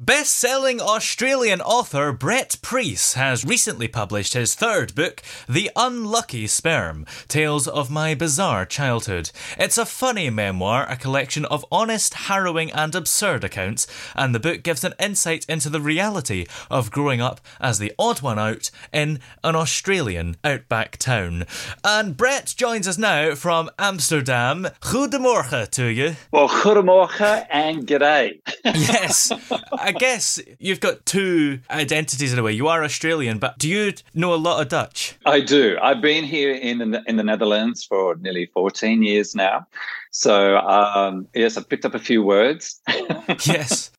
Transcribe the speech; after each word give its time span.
Best 0.00 0.32
selling 0.32 0.80
Australian 0.80 1.60
author 1.60 2.10
Brett 2.10 2.56
Priest 2.60 3.14
has 3.14 3.44
recently 3.44 3.86
published 3.86 4.32
his 4.32 4.56
third 4.56 4.92
book, 4.96 5.22
The 5.48 5.70
Unlucky 5.76 6.48
Sperm 6.48 7.06
Tales 7.28 7.68
of 7.68 7.92
My 7.92 8.16
Bizarre 8.16 8.66
Childhood. 8.66 9.30
It's 9.56 9.78
a 9.78 9.86
funny 9.86 10.30
memoir, 10.30 10.84
a 10.90 10.96
collection 10.96 11.44
of 11.44 11.64
honest, 11.70 12.14
harrowing, 12.14 12.72
and 12.72 12.92
absurd 12.92 13.44
accounts, 13.44 13.86
and 14.16 14.34
the 14.34 14.40
book 14.40 14.64
gives 14.64 14.82
an 14.82 14.94
insight 14.98 15.46
into 15.48 15.70
the 15.70 15.80
reality 15.80 16.46
of 16.68 16.90
growing 16.90 17.20
up 17.20 17.40
as 17.60 17.78
the 17.78 17.92
odd 17.96 18.20
one 18.20 18.38
out 18.38 18.72
in 18.92 19.20
an 19.44 19.54
Australian 19.54 20.36
outback 20.42 20.96
town. 20.96 21.44
And 21.84 22.16
Brett 22.16 22.52
joins 22.56 22.88
us 22.88 22.98
now 22.98 23.36
from 23.36 23.70
Amsterdam. 23.78 24.66
Goedemorgen 24.80 25.70
to 25.70 25.84
you. 25.84 26.16
Well, 26.32 26.48
goedemorgen 26.48 27.46
and 27.48 27.86
g'day. 27.86 28.40
yes. 28.64 29.30
I 29.84 29.92
guess 29.92 30.40
you've 30.58 30.80
got 30.80 31.04
two 31.04 31.60
identities 31.70 32.32
in 32.32 32.38
a 32.38 32.42
way. 32.42 32.52
You 32.52 32.68
are 32.68 32.82
Australian, 32.82 33.38
but 33.38 33.58
do 33.58 33.68
you 33.68 33.92
know 34.14 34.32
a 34.32 34.36
lot 34.36 34.62
of 34.62 34.68
Dutch? 34.68 35.16
I 35.26 35.40
do. 35.40 35.76
I've 35.82 36.00
been 36.00 36.24
here 36.24 36.52
in 36.52 36.78
the, 36.78 37.02
in 37.06 37.16
the 37.16 37.22
Netherlands 37.22 37.84
for 37.84 38.16
nearly 38.16 38.46
14 38.46 39.02
years 39.02 39.34
now. 39.34 39.66
So, 40.10 40.56
um, 40.58 41.26
yes, 41.34 41.58
I've 41.58 41.68
picked 41.68 41.84
up 41.84 41.94
a 41.94 41.98
few 41.98 42.22
words. 42.22 42.80
yes. 43.44 43.90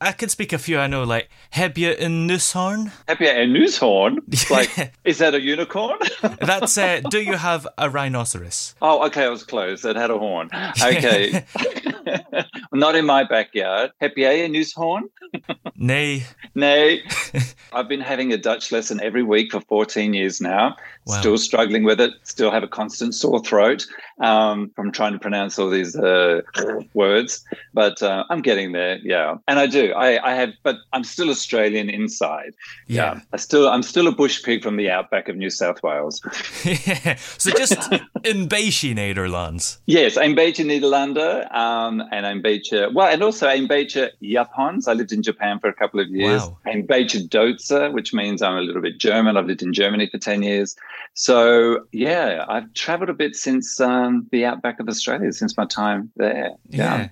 I 0.00 0.12
can 0.12 0.28
speak 0.28 0.52
a 0.52 0.58
few 0.58 0.78
I 0.78 0.86
know, 0.86 1.04
like, 1.04 1.28
heb 1.50 1.76
je 1.76 2.02
een 2.02 2.26
neushoorn? 2.26 2.92
Heb 3.06 3.18
je 3.18 3.34
een 3.34 3.52
neushoorn? 3.52 4.22
Like, 4.50 4.92
is 5.04 5.16
that 5.16 5.34
a 5.34 5.38
unicorn? 5.38 5.98
That's, 6.38 6.76
uh, 6.76 7.00
do 7.08 7.18
you 7.18 7.36
have 7.36 7.66
a 7.78 7.88
rhinoceros? 7.88 8.74
Oh, 8.82 9.06
okay, 9.06 9.24
I 9.24 9.30
was 9.30 9.44
close. 9.44 9.84
It 9.88 9.96
had 9.96 10.10
a 10.10 10.18
horn. 10.18 10.50
Okay. 10.82 11.44
Not 12.70 12.94
in 12.94 13.04
my 13.04 13.26
backyard. 13.26 13.92
Heb 13.96 14.16
jij 14.16 14.44
een 14.44 14.50
neushoorn? 14.50 15.10
Nee. 15.74 16.26
Nee. 16.52 17.04
I've 17.72 17.86
been 17.86 18.00
having 18.00 18.32
a 18.32 18.36
Dutch 18.36 18.70
lesson 18.70 19.00
every 19.00 19.24
week 19.24 19.50
for 19.50 19.62
14 19.66 20.12
years 20.12 20.38
now. 20.38 20.76
Wow. 21.08 21.20
Still 21.20 21.38
struggling 21.38 21.84
with 21.84 22.00
it. 22.00 22.12
Still 22.22 22.50
have 22.50 22.62
a 22.62 22.68
constant 22.68 23.14
sore 23.14 23.40
throat 23.40 23.86
um, 24.20 24.70
from 24.76 24.92
trying 24.92 25.14
to 25.14 25.18
pronounce 25.18 25.58
all 25.58 25.70
these 25.70 25.96
uh, 25.96 26.42
words. 26.92 27.44
But 27.72 28.02
uh, 28.02 28.24
I'm 28.28 28.42
getting 28.42 28.72
there. 28.72 28.98
Yeah, 29.02 29.36
and 29.48 29.58
I 29.58 29.66
do. 29.66 29.92
I, 29.94 30.32
I 30.32 30.34
have, 30.34 30.50
but 30.62 30.76
I'm 30.92 31.04
still 31.04 31.30
Australian 31.30 31.88
inside. 31.88 32.52
Yeah. 32.88 33.20
I 33.32 33.38
still, 33.38 33.68
I'm 33.68 33.82
still 33.82 34.06
a 34.06 34.12
bush 34.12 34.42
pig 34.42 34.62
from 34.62 34.76
the 34.76 34.90
outback 34.90 35.30
of 35.30 35.36
New 35.36 35.50
South 35.50 35.82
Wales. 35.82 36.20
yeah. 36.64 37.16
So 37.38 37.50
just 37.50 37.90
in 38.24 38.48
beetje 38.48 38.94
Nederlands. 38.94 39.80
Yes, 39.84 40.16
een 40.16 40.34
beetje 40.34 40.64
Nederlander, 40.64 41.48
um, 41.52 42.00
and 42.00 42.24
een 42.24 42.42
beetje, 42.42 42.90
well, 42.92 43.12
and 43.12 43.22
also 43.22 43.48
een 43.48 43.66
beetje 43.66 44.14
Japans. 44.18 44.86
I 44.86 44.92
lived 44.92 45.12
in 45.12 45.20
Japan 45.20 45.58
for 45.60 45.70
a 45.70 45.74
couple 45.74 46.00
of 46.00 46.08
years. 46.08 46.42
Wow. 46.42 46.58
Een 46.64 46.86
beetje 46.86 47.28
Duitse, 47.28 47.90
which 47.92 48.12
means 48.12 48.40
I'm 48.40 48.56
a 48.56 48.60
little 48.60 48.82
bit 48.82 48.98
German. 49.00 49.36
I've 49.36 49.46
lived 49.46 49.62
in 49.62 49.72
Germany 49.72 50.08
for 50.08 50.18
10 50.18 50.42
years. 50.42 50.76
So, 51.20 51.80
yeah, 51.90 52.44
I've 52.48 52.72
traveled 52.74 53.10
a 53.10 53.12
bit 53.12 53.34
since 53.34 53.80
um, 53.80 54.28
the 54.30 54.44
outback 54.44 54.78
of 54.78 54.88
Australia, 54.88 55.32
since 55.32 55.56
my 55.56 55.64
time 55.64 56.12
there. 56.14 56.52
Yeah. 56.68 57.08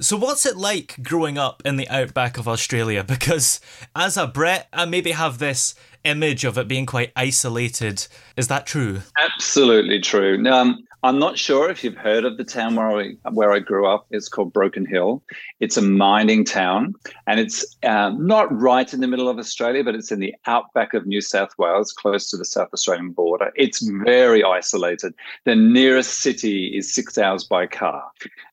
So, 0.00 0.16
what's 0.16 0.46
it 0.46 0.56
like 0.56 0.96
growing 1.02 1.36
up 1.36 1.60
in 1.66 1.76
the 1.76 1.86
outback 1.90 2.38
of 2.38 2.48
Australia? 2.48 3.04
Because 3.20 3.60
as 3.94 4.16
a 4.16 4.26
Brit, 4.26 4.66
I 4.72 4.86
maybe 4.86 5.10
have 5.10 5.38
this 5.38 5.74
image 6.04 6.44
of 6.44 6.56
it 6.56 6.68
being 6.68 6.86
quite 6.86 7.12
isolated. 7.14 8.06
Is 8.34 8.48
that 8.48 8.64
true? 8.64 9.02
Absolutely 9.18 10.00
true. 10.00 10.38
Now, 10.38 10.60
um, 10.60 10.86
I'm 11.02 11.18
not 11.18 11.38
sure 11.38 11.70
if 11.70 11.82
you've 11.82 11.96
heard 11.96 12.24
of 12.24 12.36
the 12.36 12.44
town 12.44 12.76
where 12.76 12.90
I, 12.90 13.30
where 13.30 13.52
I 13.52 13.58
grew 13.58 13.86
up. 13.86 14.06
It's 14.10 14.28
called 14.28 14.52
Broken 14.52 14.84
Hill. 14.84 15.22
It's 15.58 15.76
a 15.78 15.82
mining 15.82 16.44
town, 16.44 16.94
and 17.26 17.40
it's 17.40 17.64
um, 17.84 18.26
not 18.26 18.52
right 18.52 18.92
in 18.92 19.00
the 19.00 19.06
middle 19.06 19.28
of 19.28 19.38
Australia, 19.38 19.82
but 19.82 19.94
it's 19.94 20.12
in 20.12 20.20
the 20.20 20.34
outback 20.46 20.92
of 20.92 21.06
New 21.06 21.22
South 21.22 21.56
Wales, 21.58 21.92
close 21.92 22.28
to 22.30 22.36
the 22.36 22.44
South 22.44 22.68
Australian 22.74 23.12
border. 23.12 23.50
It's 23.56 23.80
very 24.04 24.44
isolated. 24.44 25.14
The 25.44 25.56
nearest 25.56 26.20
city 26.20 26.76
is 26.76 26.92
six 26.92 27.16
hours 27.16 27.44
by 27.44 27.66
car, 27.66 28.04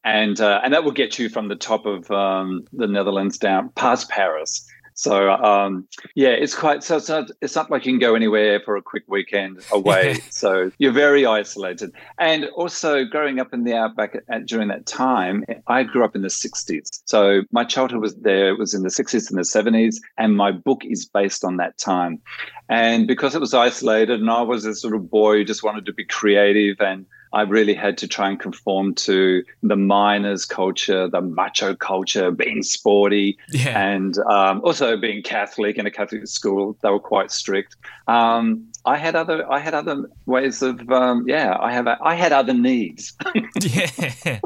and 0.06 0.40
uh, 0.40 0.62
and 0.64 0.74
that 0.74 0.86
will 0.86 0.92
get 0.92 1.20
you 1.20 1.28
from 1.28 1.50
the 1.50 1.56
top 1.56 1.86
of 1.86 2.10
um, 2.12 2.66
the 2.72 2.88
Netherlands 2.88 3.38
down 3.38 3.70
past 3.76 4.10
Paris. 4.10 4.66
So 4.98 5.32
um, 5.32 5.88
yeah, 6.16 6.30
it's 6.30 6.56
quite 6.56 6.84
so 6.84 6.98
it's 6.98 7.08
not 7.08 7.30
it's 7.40 7.56
not 7.56 7.70
like 7.70 7.86
you 7.86 7.92
can 7.94 8.00
go 8.00 8.16
anywhere 8.16 8.60
for 8.60 8.76
a 8.76 8.82
quick 8.82 9.04
weekend 9.08 9.64
away. 9.72 10.16
so 10.32 10.72
you're 10.80 10.92
very 10.92 11.24
isolated. 11.24 11.92
And 12.18 12.46
also 12.56 13.06
growing 13.06 13.40
up 13.40 13.54
in 13.54 13.64
the 13.64 13.76
outback 13.76 14.16
at, 14.16 14.24
at, 14.28 14.48
during 14.48 14.70
that 14.70 14.88
time, 14.88 15.46
I 15.68 15.84
grew 15.84 16.04
up 16.04 16.16
in 16.16 16.24
the 16.24 16.30
60s. 16.30 17.02
So 17.06 17.44
my 17.52 17.64
childhood 17.64 18.02
was 18.02 18.16
there 18.16 18.50
it 18.50 18.58
was 18.58 18.74
in 18.74 18.82
the 18.82 18.90
60s 18.90 19.30
and 19.30 19.38
the 19.38 19.44
70s, 19.44 19.98
and 20.18 20.36
my 20.36 20.52
book 20.52 20.82
is 20.84 21.06
based 21.06 21.46
on 21.46 21.58
that 21.58 21.78
time. 21.78 22.20
And 22.68 23.06
because 23.06 23.36
it 23.36 23.40
was 23.40 23.54
isolated, 23.54 24.20
and 24.20 24.32
I 24.32 24.42
was 24.42 24.66
a 24.66 24.74
sort 24.74 24.96
of 24.96 25.12
boy 25.12 25.38
who 25.38 25.46
just 25.46 25.62
wanted 25.62 25.86
to 25.86 25.94
be 25.94 26.06
creative 26.06 26.82
and 26.82 27.06
I 27.38 27.42
really 27.44 27.76
had 27.76 27.98
to 28.00 28.08
try 28.08 28.30
and 28.30 28.40
conform 28.40 28.96
to 29.08 29.44
the 29.62 29.76
miners' 29.76 30.44
culture, 30.46 31.08
the 31.08 31.22
macho 31.22 31.76
culture, 31.76 32.32
being 32.32 32.64
sporty, 32.64 33.38
Yeah. 33.52 33.80
and 33.94 34.18
um, 34.38 34.62
also 34.64 34.98
being 34.98 35.22
Catholic 35.22 35.78
in 35.78 35.86
a 35.86 35.92
Catholic 35.92 36.26
school. 36.28 36.76
They 36.82 36.90
were 36.90 37.00
quite 37.14 37.30
strict. 37.32 37.76
Um, 38.08 38.66
I 38.86 38.98
had 38.98 39.16
other, 39.16 39.40
I 39.52 39.60
had 39.60 39.76
other 39.76 40.10
ways 40.26 40.62
of, 40.64 40.90
um, 40.90 41.26
yeah. 41.28 41.56
I 41.60 41.72
have, 41.74 41.88
I 41.88 42.16
had 42.16 42.32
other 42.32 42.54
needs. 42.54 43.14
yeah. 43.62 44.40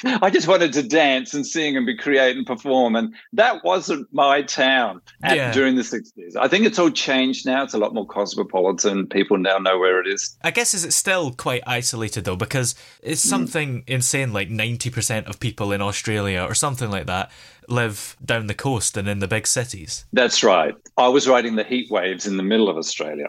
I 0.22 0.30
just 0.30 0.48
wanted 0.48 0.72
to 0.74 0.82
dance 0.82 1.34
and 1.34 1.46
sing 1.46 1.76
and 1.76 1.86
be 1.86 1.96
create 1.96 2.36
and 2.36 2.46
perform, 2.46 2.96
and 2.96 3.14
that 3.32 3.64
wasn't 3.64 4.12
my 4.12 4.42
town 4.42 5.00
at, 5.22 5.36
Yeah. 5.36 5.52
during 5.52 5.76
the 5.76 5.84
sixties. 5.84 6.36
I 6.36 6.48
think 6.48 6.66
it's 6.66 6.78
all 6.78 6.90
changed 6.90 7.46
now. 7.46 7.64
It's 7.64 7.74
a 7.74 7.78
lot 7.78 7.94
more 7.94 8.06
cosmopolitan. 8.06 9.06
People 9.06 9.38
now 9.38 9.58
know 9.58 9.78
where 9.78 10.00
it 10.00 10.06
is. 10.06 10.36
I 10.42 10.50
guess 10.50 10.74
is 10.74 10.84
it 10.84 10.92
still 10.92 11.32
quite 11.32 11.62
isolated 11.66 12.24
though 12.24 12.36
because 12.36 12.74
it's 13.02 13.22
hmm. 13.22 13.28
something 13.28 13.84
insane 13.86 14.32
like 14.32 14.48
90% 14.48 15.28
of 15.28 15.40
people 15.40 15.72
in 15.72 15.80
Australia 15.82 16.44
or 16.48 16.54
something 16.54 16.90
like 16.90 17.06
that 17.06 17.30
live 17.68 18.16
down 18.24 18.46
the 18.46 18.54
coast 18.54 18.96
and 18.96 19.08
in 19.08 19.18
the 19.18 19.28
big 19.28 19.46
cities. 19.46 20.06
That's 20.12 20.42
right. 20.42 20.74
I 20.96 21.08
was 21.08 21.28
riding 21.28 21.56
the 21.56 21.64
heat 21.64 21.90
waves 21.90 22.26
in 22.26 22.36
the 22.36 22.42
middle 22.42 22.68
of 22.68 22.76
Australia 22.76 23.26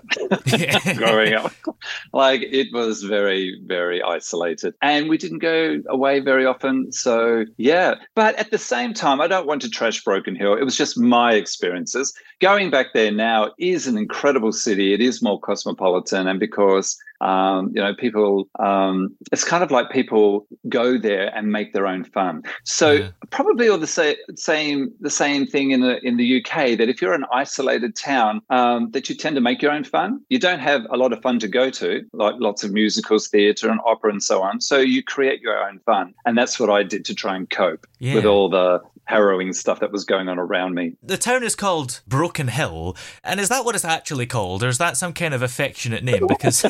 growing 0.95 1.33
up. 1.33 1.53
Like 2.13 2.41
it 2.43 2.67
was 2.73 3.03
very, 3.03 3.59
very 3.65 4.01
isolated. 4.01 4.73
And 4.81 5.09
we 5.09 5.17
didn't 5.17 5.39
go 5.39 5.81
away 5.87 6.19
very 6.19 6.45
often. 6.45 6.91
So, 6.91 7.45
yeah. 7.57 7.95
But 8.15 8.35
at 8.35 8.51
the 8.51 8.57
same 8.57 8.93
time, 8.93 9.21
I 9.21 9.27
don't 9.27 9.47
want 9.47 9.61
to 9.63 9.69
trash 9.69 10.03
Broken 10.03 10.35
Hill. 10.35 10.55
It 10.55 10.63
was 10.63 10.77
just 10.77 10.97
my 10.97 11.33
experiences. 11.33 12.13
Going 12.39 12.69
back 12.69 12.87
there 12.93 13.11
now 13.11 13.51
is 13.59 13.87
an 13.87 13.97
incredible 13.97 14.51
city. 14.51 14.93
It 14.93 15.01
is 15.01 15.21
more 15.21 15.39
cosmopolitan. 15.39 16.27
And 16.27 16.39
because 16.39 16.97
Um, 17.21 17.71
you 17.73 17.81
know, 17.81 17.93
people. 17.93 18.49
Um, 18.59 19.15
it's 19.31 19.43
kind 19.43 19.63
of 19.63 19.71
like 19.71 19.89
people 19.89 20.47
go 20.67 20.97
there 20.97 21.35
and 21.35 21.51
make 21.51 21.73
their 21.73 21.87
own 21.87 22.03
fun. 22.03 22.43
So 22.63 22.91
yeah. 22.91 23.09
probably 23.29 23.69
all 23.69 23.77
the 23.77 23.87
sa- 23.87 24.13
same 24.35 24.91
the 24.99 25.09
same 25.09 25.45
thing 25.45 25.71
in 25.71 25.81
the 25.81 25.99
in 26.05 26.17
the 26.17 26.39
UK 26.39 26.77
that 26.77 26.89
if 26.89 27.01
you're 27.01 27.13
an 27.13 27.25
isolated 27.33 27.95
town, 27.95 28.41
um, 28.49 28.91
that 28.91 29.09
you 29.09 29.15
tend 29.15 29.35
to 29.35 29.41
make 29.41 29.61
your 29.61 29.71
own 29.71 29.83
fun. 29.83 30.21
You 30.29 30.39
don't 30.39 30.59
have 30.59 30.85
a 30.89 30.97
lot 30.97 31.13
of 31.13 31.21
fun 31.21 31.39
to 31.39 31.47
go 31.47 31.69
to, 31.69 32.05
like 32.13 32.35
lots 32.39 32.63
of 32.63 32.71
musicals, 32.71 33.27
theatre, 33.27 33.69
and 33.69 33.79
opera, 33.85 34.11
and 34.11 34.23
so 34.23 34.41
on. 34.41 34.61
So 34.61 34.77
you 34.77 35.03
create 35.03 35.41
your 35.41 35.57
own 35.63 35.79
fun, 35.79 36.13
and 36.25 36.37
that's 36.37 36.59
what 36.59 36.69
I 36.69 36.83
did 36.83 37.05
to 37.05 37.15
try 37.15 37.35
and 37.35 37.49
cope 37.49 37.85
yeah. 37.99 38.15
with 38.15 38.25
all 38.25 38.49
the 38.49 38.81
harrowing 39.09 39.51
stuff 39.53 39.79
that 39.79 39.91
was 39.91 40.05
going 40.05 40.29
on 40.29 40.37
around 40.37 40.75
me. 40.75 40.93
The 41.01 41.17
town 41.17 41.43
is 41.43 41.55
called 41.55 42.01
Broken 42.07 42.47
Hill, 42.47 42.95
and 43.23 43.39
is 43.39 43.49
that 43.49 43.65
what 43.65 43.73
it's 43.73 43.83
actually 43.83 44.27
called, 44.27 44.61
or 44.63 44.67
is 44.67 44.77
that 44.77 44.97
some 44.97 45.13
kind 45.13 45.33
of 45.33 45.41
affectionate 45.41 46.03
name? 46.03 46.27
Because 46.27 46.63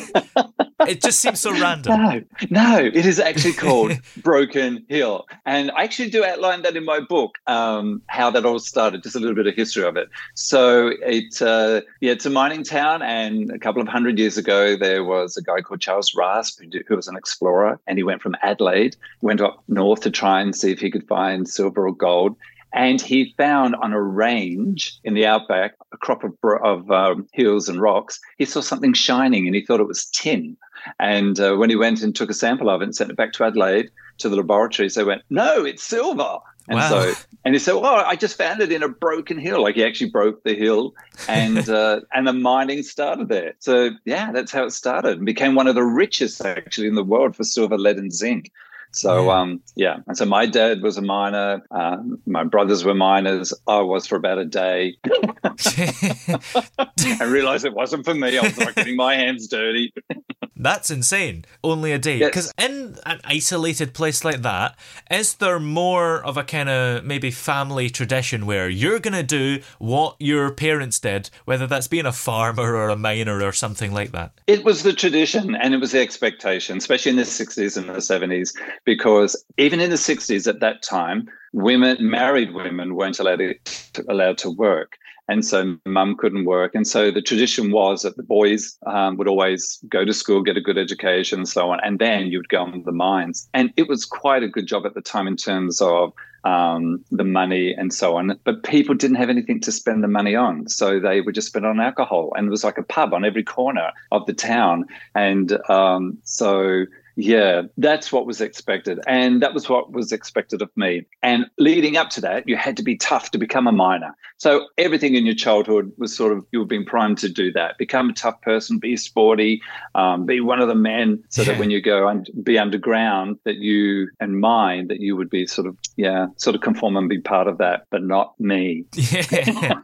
it 0.88 1.02
just 1.02 1.20
seems 1.20 1.38
so 1.38 1.52
random. 1.52 1.90
No, 2.00 2.22
no, 2.50 2.78
it 2.78 3.04
is 3.04 3.20
actually 3.20 3.52
called 3.52 3.92
Broken 4.22 4.86
Hill, 4.88 5.26
and 5.44 5.70
I 5.72 5.84
actually 5.84 6.08
do 6.08 6.24
outline 6.24 6.62
that 6.62 6.76
in 6.76 6.84
my 6.84 7.00
book 7.00 7.36
um, 7.46 8.00
how 8.06 8.30
that 8.30 8.46
all 8.46 8.58
started, 8.58 9.02
just 9.02 9.16
a 9.16 9.20
little 9.20 9.34
bit 9.34 9.46
of 9.46 9.54
history 9.54 9.84
of 9.84 9.96
it. 9.98 10.08
So 10.34 10.92
it, 11.02 11.42
uh, 11.42 11.82
yeah, 12.00 12.12
it's 12.12 12.24
a 12.24 12.30
mining 12.30 12.64
town, 12.64 13.02
and 13.02 13.50
a 13.50 13.58
couple 13.58 13.82
of 13.82 13.88
hundred 13.88 14.18
years 14.18 14.38
ago 14.38 14.76
there 14.76 15.04
was 15.04 15.36
a 15.36 15.42
guy 15.42 15.60
called 15.60 15.82
Charles 15.82 16.14
Rasp 16.14 16.60
who, 16.60 16.70
who 16.88 16.96
was 16.96 17.06
an 17.06 17.16
explorer, 17.16 17.78
and 17.86 17.98
he 17.98 18.02
went 18.02 18.22
from 18.22 18.34
Adelaide, 18.42 18.96
went 19.20 19.42
up 19.42 19.62
north 19.68 20.00
to 20.00 20.10
try 20.10 20.40
and 20.40 20.56
see 20.56 20.72
if 20.72 20.80
he 20.80 20.90
could 20.90 21.06
find 21.06 21.46
silver 21.46 21.86
or 21.86 21.94
gold 21.94 22.29
and 22.72 23.00
he 23.00 23.34
found 23.36 23.74
on 23.76 23.92
a 23.92 24.00
range 24.00 24.98
in 25.02 25.14
the 25.14 25.26
outback 25.26 25.74
a 25.92 25.96
crop 25.96 26.22
of, 26.22 26.34
of 26.62 26.90
um, 26.90 27.26
hills 27.32 27.68
and 27.68 27.80
rocks. 27.80 28.20
He 28.38 28.44
saw 28.44 28.60
something 28.60 28.92
shining 28.92 29.46
and 29.46 29.56
he 29.56 29.64
thought 29.64 29.80
it 29.80 29.88
was 29.88 30.06
tin. 30.06 30.56
And 30.98 31.38
uh, 31.40 31.56
when 31.56 31.68
he 31.68 31.76
went 31.76 32.02
and 32.02 32.14
took 32.14 32.30
a 32.30 32.34
sample 32.34 32.70
of 32.70 32.80
it 32.80 32.84
and 32.84 32.96
sent 32.96 33.10
it 33.10 33.16
back 33.16 33.32
to 33.34 33.44
Adelaide 33.44 33.90
to 34.18 34.28
the 34.28 34.36
laboratories, 34.36 34.94
they 34.94 35.04
went, 35.04 35.22
"No, 35.28 35.64
it's 35.64 35.82
silver." 35.82 36.38
And 36.68 36.78
wow. 36.78 36.88
so, 36.88 37.14
and 37.44 37.54
he 37.54 37.58
said, 37.58 37.74
"Oh, 37.74 37.82
I 37.84 38.16
just 38.16 38.38
found 38.38 38.60
it 38.60 38.72
in 38.72 38.82
a 38.82 38.88
broken 38.88 39.38
hill. 39.38 39.62
Like 39.62 39.74
he 39.74 39.84
actually 39.84 40.10
broke 40.10 40.42
the 40.42 40.54
hill, 40.54 40.94
and 41.28 41.68
uh, 41.68 42.00
and 42.14 42.26
the 42.26 42.32
mining 42.32 42.82
started 42.82 43.28
there. 43.28 43.54
So 43.58 43.90
yeah, 44.06 44.32
that's 44.32 44.52
how 44.52 44.64
it 44.64 44.70
started, 44.70 45.18
and 45.18 45.26
became 45.26 45.54
one 45.54 45.66
of 45.66 45.74
the 45.74 45.84
richest 45.84 46.42
actually 46.44 46.86
in 46.86 46.94
the 46.94 47.04
world 47.04 47.36
for 47.36 47.44
silver, 47.44 47.76
lead, 47.76 47.98
and 47.98 48.12
zinc. 48.12 48.50
So 48.92 49.26
yeah. 49.26 49.40
um, 49.40 49.62
yeah, 49.76 49.96
and 50.06 50.16
so 50.16 50.24
my 50.24 50.46
dad 50.46 50.82
was 50.82 50.96
a 50.96 51.02
miner. 51.02 51.62
Uh, 51.70 51.98
my 52.26 52.44
brothers 52.44 52.84
were 52.84 52.94
miners. 52.94 53.54
I 53.66 53.80
was 53.80 54.06
for 54.06 54.16
about 54.16 54.38
a 54.38 54.44
day. 54.44 54.96
I 55.44 57.24
realized 57.26 57.64
it 57.64 57.74
wasn't 57.74 58.04
for 58.04 58.14
me. 58.14 58.36
I 58.36 58.42
was 58.42 58.58
like 58.58 58.74
getting 58.74 58.96
my 58.96 59.14
hands 59.14 59.46
dirty. 59.48 59.92
That's 60.60 60.90
insane. 60.90 61.46
Only 61.64 61.92
a 61.92 61.98
day. 61.98 62.18
Because 62.18 62.52
in 62.58 62.98
an 63.06 63.20
isolated 63.24 63.94
place 63.94 64.24
like 64.24 64.42
that, 64.42 64.78
is 65.10 65.34
there 65.34 65.58
more 65.58 66.22
of 66.22 66.36
a 66.36 66.44
kind 66.44 66.68
of 66.68 67.02
maybe 67.02 67.30
family 67.30 67.88
tradition 67.88 68.44
where 68.44 68.68
you're 68.68 68.98
going 68.98 69.14
to 69.14 69.22
do 69.22 69.62
what 69.78 70.16
your 70.18 70.50
parents 70.50 71.00
did, 71.00 71.30
whether 71.46 71.66
that's 71.66 71.88
being 71.88 72.04
a 72.04 72.12
farmer 72.12 72.74
or 72.74 72.90
a 72.90 72.96
miner 72.96 73.42
or 73.42 73.52
something 73.52 73.92
like 73.92 74.12
that? 74.12 74.32
It 74.46 74.62
was 74.62 74.82
the 74.82 74.92
tradition 74.92 75.54
and 75.54 75.72
it 75.72 75.78
was 75.78 75.92
the 75.92 76.00
expectation, 76.00 76.76
especially 76.76 77.10
in 77.10 77.16
the 77.16 77.22
60s 77.22 77.78
and 77.78 77.88
the 77.88 77.94
70s, 77.94 78.54
because 78.84 79.42
even 79.56 79.80
in 79.80 79.88
the 79.88 79.96
60s 79.96 80.46
at 80.46 80.60
that 80.60 80.82
time, 80.82 81.30
women, 81.54 81.96
married 82.00 82.52
women, 82.52 82.94
weren't 82.96 83.18
allowed 83.18 83.38
to, 83.38 84.04
allowed 84.08 84.36
to 84.38 84.50
work. 84.50 84.98
And 85.30 85.46
so 85.46 85.76
mum 85.86 86.16
couldn't 86.16 86.44
work. 86.44 86.74
And 86.74 86.86
so 86.86 87.12
the 87.12 87.22
tradition 87.22 87.70
was 87.70 88.02
that 88.02 88.16
the 88.16 88.24
boys 88.24 88.76
um, 88.86 89.16
would 89.16 89.28
always 89.28 89.78
go 89.88 90.04
to 90.04 90.12
school, 90.12 90.42
get 90.42 90.56
a 90.56 90.60
good 90.60 90.76
education, 90.76 91.38
and 91.38 91.48
so 91.48 91.70
on. 91.70 91.78
And 91.84 92.00
then 92.00 92.26
you 92.26 92.38
would 92.38 92.48
go 92.48 92.62
on 92.62 92.82
the 92.82 92.90
mines. 92.90 93.48
And 93.54 93.72
it 93.76 93.88
was 93.88 94.04
quite 94.04 94.42
a 94.42 94.48
good 94.48 94.66
job 94.66 94.84
at 94.86 94.94
the 94.94 95.00
time 95.00 95.28
in 95.28 95.36
terms 95.36 95.80
of 95.80 96.12
um, 96.42 97.04
the 97.12 97.22
money 97.22 97.72
and 97.72 97.94
so 97.94 98.16
on. 98.16 98.36
But 98.42 98.64
people 98.64 98.96
didn't 98.96 99.18
have 99.18 99.30
anything 99.30 99.60
to 99.60 99.70
spend 99.70 100.02
the 100.02 100.08
money 100.08 100.34
on. 100.34 100.68
So 100.68 100.98
they 100.98 101.20
would 101.20 101.36
just 101.36 101.46
spend 101.46 101.64
on 101.64 101.78
alcohol. 101.78 102.32
And 102.36 102.48
it 102.48 102.50
was 102.50 102.64
like 102.64 102.78
a 102.78 102.82
pub 102.82 103.14
on 103.14 103.24
every 103.24 103.44
corner 103.44 103.92
of 104.10 104.26
the 104.26 104.34
town. 104.34 104.84
And 105.14 105.56
um, 105.70 106.18
so 106.24 106.86
yeah, 107.16 107.62
that's 107.76 108.12
what 108.12 108.26
was 108.26 108.40
expected. 108.40 109.00
And 109.06 109.42
that 109.42 109.54
was 109.54 109.68
what 109.68 109.92
was 109.92 110.12
expected 110.12 110.62
of 110.62 110.70
me. 110.76 111.06
And 111.22 111.46
leading 111.58 111.96
up 111.96 112.10
to 112.10 112.20
that, 112.22 112.48
you 112.48 112.56
had 112.56 112.76
to 112.76 112.82
be 112.82 112.96
tough 112.96 113.30
to 113.32 113.38
become 113.38 113.66
a 113.66 113.72
miner. 113.72 114.14
So 114.38 114.68
everything 114.78 115.14
in 115.14 115.26
your 115.26 115.34
childhood 115.34 115.92
was 115.98 116.16
sort 116.16 116.32
of, 116.32 116.46
you 116.52 116.60
were 116.60 116.66
being 116.66 116.84
primed 116.84 117.18
to 117.18 117.28
do 117.28 117.52
that. 117.52 117.78
Become 117.78 118.10
a 118.10 118.14
tough 118.14 118.40
person, 118.42 118.78
be 118.78 118.96
sporty, 118.96 119.60
um, 119.94 120.26
be 120.26 120.40
one 120.40 120.60
of 120.60 120.68
the 120.68 120.74
men, 120.74 121.22
so 121.28 121.44
that 121.44 121.58
when 121.58 121.70
you 121.70 121.82
go 121.82 122.08
and 122.08 122.28
be 122.42 122.58
underground, 122.58 123.38
that 123.44 123.56
you 123.56 124.08
and 124.20 124.40
mine, 124.40 124.88
that 124.88 125.00
you 125.00 125.16
would 125.16 125.30
be 125.30 125.46
sort 125.46 125.66
of, 125.66 125.76
yeah, 125.96 126.26
sort 126.36 126.56
of 126.56 126.62
conform 126.62 126.96
and 126.96 127.08
be 127.08 127.20
part 127.20 127.48
of 127.48 127.58
that, 127.58 127.86
but 127.90 128.02
not 128.02 128.38
me. 128.38 128.84
Yeah. 129.30 129.80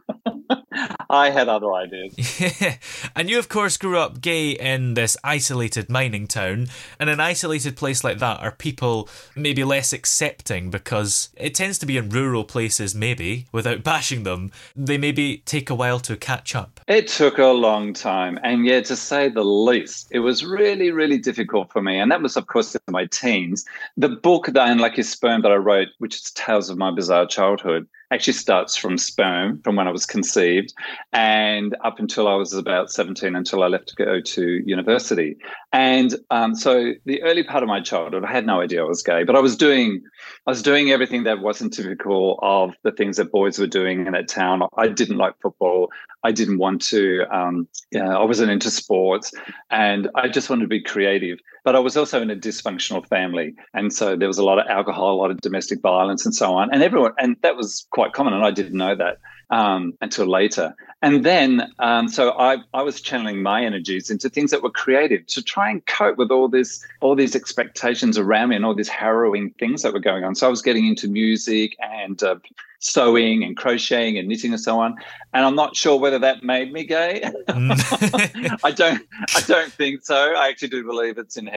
I 1.09 1.29
had 1.29 1.47
other 1.47 1.73
ideas. 1.73 2.15
And 3.15 3.29
you, 3.29 3.39
of 3.39 3.49
course, 3.49 3.77
grew 3.77 3.97
up 3.97 4.21
gay 4.21 4.51
in 4.51 4.93
this 4.93 5.17
isolated 5.23 5.89
mining 5.89 6.27
town. 6.27 6.67
In 6.99 7.09
an 7.09 7.19
isolated 7.19 7.75
place 7.75 8.03
like 8.03 8.19
that, 8.19 8.39
are 8.41 8.51
people 8.51 9.09
maybe 9.35 9.63
less 9.63 9.91
accepting 9.91 10.69
because 10.69 11.29
it 11.35 11.55
tends 11.55 11.79
to 11.79 11.85
be 11.85 11.97
in 11.97 12.09
rural 12.09 12.43
places, 12.43 12.93
maybe, 12.93 13.47
without 13.51 13.83
bashing 13.83 14.23
them, 14.23 14.51
they 14.75 14.97
maybe 14.97 15.41
take 15.45 15.69
a 15.69 15.75
while 15.75 15.99
to 16.01 16.15
catch 16.15 16.55
up? 16.55 16.79
It 16.87 17.07
took 17.07 17.37
a 17.39 17.47
long 17.47 17.93
time. 17.93 18.39
And 18.43 18.65
yeah, 18.65 18.81
to 18.81 18.95
say 18.95 19.29
the 19.29 19.43
least, 19.43 20.09
it 20.11 20.19
was 20.19 20.45
really, 20.45 20.91
really 20.91 21.17
difficult 21.17 21.71
for 21.71 21.81
me. 21.81 21.99
And 21.99 22.11
that 22.11 22.21
was, 22.21 22.37
of 22.37 22.47
course, 22.47 22.75
in 22.75 22.81
my 22.89 23.05
teens. 23.05 23.65
The 23.95 24.09
book, 24.09 24.47
The 24.47 24.63
Unlucky 24.63 25.03
Sperm, 25.03 25.41
that 25.41 25.51
I 25.51 25.55
wrote, 25.55 25.89
which 25.97 26.15
is 26.15 26.31
Tales 26.31 26.69
of 26.69 26.77
My 26.77 26.91
Bizarre 26.91 27.25
Childhood, 27.25 27.87
actually 28.11 28.33
starts 28.33 28.75
from 28.75 28.97
sperm, 28.97 29.61
from 29.63 29.75
when 29.75 29.87
I 29.87 29.91
was 29.91 30.05
conceived, 30.05 30.73
and 31.11 31.75
up 31.83 31.99
until 31.99 32.27
I 32.27 32.35
was 32.35 32.53
about 32.53 32.91
17, 32.91 33.35
until 33.35 33.63
I 33.63 33.67
left 33.67 33.89
to 33.89 33.95
go 33.95 34.21
to 34.21 34.63
university. 34.65 35.37
And 35.73 36.15
um, 36.31 36.55
so 36.55 36.93
the 37.05 37.21
early 37.23 37.43
part 37.43 37.63
of 37.63 37.67
my 37.67 37.81
childhood, 37.81 38.23
I 38.23 38.31
had 38.31 38.45
no 38.45 38.61
idea 38.61 38.81
I 38.81 38.87
was 38.87 39.03
gay, 39.03 39.23
but 39.23 39.35
I 39.35 39.39
was 39.39 39.57
doing, 39.57 40.01
I 40.45 40.51
was 40.51 40.61
doing 40.61 40.91
everything 40.91 41.23
that 41.23 41.39
wasn't 41.39 41.73
typical 41.73 42.39
of 42.41 42.73
the 42.83 42.91
things 42.91 43.17
that 43.17 43.31
boys 43.31 43.59
were 43.59 43.67
doing 43.67 44.05
in 44.05 44.13
that 44.13 44.29
town. 44.29 44.61
I 44.77 44.87
didn't 44.87 45.17
like 45.17 45.33
football. 45.41 45.89
I 46.23 46.31
didn't 46.31 46.57
want 46.57 46.81
to. 46.83 47.23
Um, 47.31 47.67
yeah, 47.91 48.17
I 48.17 48.23
wasn't 48.23 48.51
into 48.51 48.71
sports, 48.71 49.33
and 49.69 50.09
I 50.15 50.27
just 50.29 50.49
wanted 50.49 50.63
to 50.63 50.67
be 50.67 50.81
creative. 50.81 51.39
But 51.67 51.75
I 51.75 51.79
was 51.79 51.97
also 51.97 52.21
in 52.21 52.31
a 52.31 52.35
dysfunctional 52.37 53.05
family, 53.05 53.53
and 53.73 53.91
so 53.91 54.15
there 54.15 54.29
was 54.29 54.37
a 54.37 54.43
lot 54.45 54.57
of 54.57 54.67
alcohol, 54.67 55.11
a 55.11 55.19
lot 55.19 55.31
of 55.31 55.41
domestic 55.41 55.81
violence, 55.81 56.25
and 56.25 56.33
so 56.33 56.53
on. 56.53 56.73
And 56.73 56.81
everyone, 56.81 57.11
and 57.19 57.35
that 57.41 57.57
was 57.57 57.85
quite 57.91 58.13
common, 58.13 58.31
and 58.31 58.45
I 58.45 58.51
didn't 58.51 58.77
know 58.77 58.95
that 58.95 59.17
um, 59.49 59.93
until 59.99 60.27
later. 60.27 60.73
And 61.01 61.25
then, 61.25 61.69
um, 61.79 62.07
so 62.07 62.31
I, 62.31 62.59
I 62.73 62.81
was 62.83 63.01
channeling 63.01 63.43
my 63.43 63.63
energies 63.63 64.09
into 64.09 64.29
things 64.29 64.51
that 64.51 64.63
were 64.63 64.71
creative 64.71 65.25
to 65.27 65.43
try 65.43 65.69
and 65.69 65.85
cope 65.85 66.17
with 66.17 66.31
all 66.31 66.47
this, 66.47 66.81
all 67.01 67.15
these 67.15 67.35
expectations 67.35 68.17
around 68.17 68.49
me 68.49 68.55
and 68.55 68.65
all 68.65 68.73
these 68.73 68.87
harrowing 68.87 69.51
things 69.59 69.81
that 69.81 69.91
were 69.91 69.99
going 69.99 70.23
on. 70.23 70.35
So 70.35 70.47
I 70.47 70.49
was 70.49 70.61
getting 70.61 70.87
into 70.87 71.09
music 71.09 71.75
and 71.79 72.21
uh, 72.23 72.37
sewing 72.79 73.43
and 73.43 73.57
crocheting 73.57 74.17
and 74.17 74.27
knitting 74.27 74.53
and 74.53 74.61
so 74.61 74.79
on. 74.79 74.95
And 75.33 75.45
I'm 75.45 75.55
not 75.55 75.75
sure 75.75 75.99
whether 75.99 76.19
that 76.19 76.43
made 76.43 76.73
me 76.73 76.83
gay. 76.83 77.29
Mm. 77.47 78.59
I 78.63 78.71
don't, 78.71 79.05
I 79.35 79.41
don't 79.41 79.71
think 79.71 80.03
so. 80.03 80.33
I 80.33 80.47
actually 80.47 80.69
do 80.69 80.83
believe 80.83 81.17
it's 81.17 81.37
in. 81.37 81.56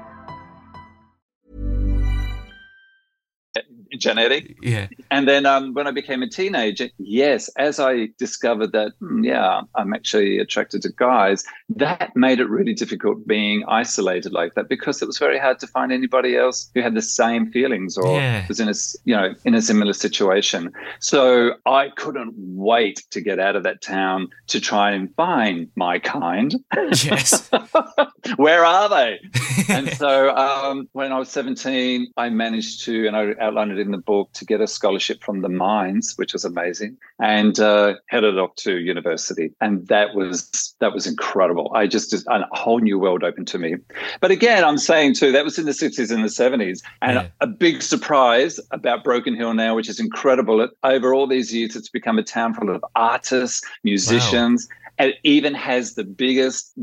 Genetic. 3.97 4.55
Yeah. 4.61 4.87
And 5.09 5.27
then 5.27 5.45
um, 5.45 5.73
when 5.73 5.87
I 5.87 5.91
became 5.91 6.21
a 6.21 6.29
teenager, 6.29 6.89
yes, 6.97 7.49
as 7.57 7.79
I 7.79 8.09
discovered 8.17 8.71
that, 8.71 8.93
hmm, 8.99 9.23
yeah, 9.23 9.61
I'm 9.75 9.93
actually 9.93 10.39
attracted 10.39 10.81
to 10.83 10.89
guys, 10.89 11.43
that 11.69 12.15
made 12.15 12.39
it 12.39 12.49
really 12.49 12.73
difficult 12.73 13.25
being 13.27 13.63
isolated 13.67 14.31
like 14.33 14.53
that 14.55 14.69
because 14.69 15.01
it 15.01 15.05
was 15.05 15.17
very 15.17 15.39
hard 15.39 15.59
to 15.59 15.67
find 15.67 15.91
anybody 15.91 16.35
else 16.37 16.69
who 16.73 16.81
had 16.81 16.93
the 16.95 17.01
same 17.01 17.51
feelings 17.51 17.97
or 17.97 18.17
Yeah. 18.19 18.45
was 18.47 18.59
in 18.59 18.67
a, 18.69 18.73
you 19.05 19.15
know, 19.15 19.33
in 19.45 19.53
a 19.55 19.61
similar 19.61 19.93
situation. 19.93 20.71
So 20.99 21.53
I 21.65 21.89
couldn't 21.89 22.33
wait 22.37 23.03
to 23.11 23.21
get 23.21 23.39
out 23.39 23.55
of 23.55 23.63
that 23.63 23.81
town 23.81 24.27
to 24.47 24.59
try 24.59 24.91
and 24.91 25.13
find 25.15 25.67
my 25.75 25.99
kind. 25.99 26.55
Yes. 27.03 27.49
Where 28.37 28.65
are 28.65 28.89
they? 28.89 29.19
and 29.69 29.89
so 29.97 30.35
um, 30.35 30.87
when 30.93 31.11
I 31.11 31.19
was 31.19 31.29
17, 31.29 32.11
I 32.17 32.29
managed 32.29 32.83
to, 32.85 33.07
and 33.07 33.15
I 33.15 33.33
outlined 33.39 33.71
it 33.71 33.79
in 33.81 33.91
the 33.91 33.97
book, 33.97 34.31
to 34.33 34.45
get 34.45 34.61
a 34.61 34.67
scholarship 34.67 35.23
from 35.23 35.41
the 35.41 35.49
mines, 35.49 36.13
which 36.17 36.33
was 36.33 36.45
amazing, 36.45 36.97
and 37.19 37.59
uh, 37.59 37.95
headed 38.07 38.37
off 38.37 38.55
to 38.57 38.77
university. 38.79 39.51
And 39.59 39.87
that 39.87 40.15
was 40.15 40.75
that 40.79 40.93
was 40.93 41.05
incredible. 41.07 41.71
I 41.75 41.87
just, 41.87 42.11
just 42.11 42.25
a 42.27 42.45
whole 42.51 42.79
new 42.79 42.97
world 42.97 43.23
opened 43.23 43.47
to 43.49 43.59
me. 43.59 43.75
But 44.19 44.31
again, 44.31 44.63
I'm 44.63 44.77
saying 44.77 45.15
too, 45.15 45.31
that 45.31 45.43
was 45.43 45.57
in 45.59 45.65
the 45.65 45.71
60s 45.71 46.11
and 46.11 46.23
the 46.23 46.29
70s. 46.29 46.81
And 47.01 47.15
Yeah. 47.15 47.27
a 47.39 47.47
big 47.47 47.81
surprise 47.81 48.59
about 48.71 49.03
Broken 49.03 49.35
Hill 49.35 49.53
now, 49.53 49.75
which 49.75 49.89
is 49.89 49.99
incredible. 49.99 50.67
Over 50.83 51.13
all 51.13 51.27
these 51.27 51.53
years, 51.53 51.75
it's 51.75 51.89
become 51.89 52.17
a 52.17 52.23
town 52.23 52.53
full 52.53 52.69
of 52.69 52.83
artists, 52.95 53.61
musicians, 53.83 54.67
and 54.97 55.11
it 55.11 55.17
even 55.23 55.53
has 55.53 55.95
the 55.95 56.03
biggest 56.03 56.73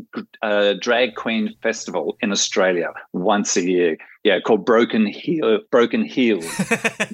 uh, 0.42 0.74
drag 0.80 1.14
queen 1.14 1.54
festival 1.62 2.16
in 2.20 2.32
Australia 2.32 2.92
once 3.12 3.56
a 3.56 3.62
year. 3.62 3.96
Yeah, 4.28 4.40
called 4.40 4.66
Broken 4.66 5.06
Heel, 5.06 5.60
Broken 5.70 6.04
Heels, 6.04 6.44